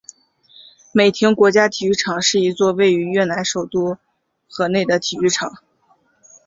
[0.93, 3.99] 美亭国家体育场是一座位于越南首都
[4.49, 5.59] 河内的体育场。